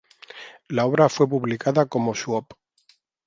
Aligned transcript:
La 0.67 0.87
obra 0.87 1.09
fue 1.09 1.27
publicada 1.29 1.85
como 1.85 2.15
su 2.15 2.33
Op. 2.33 2.53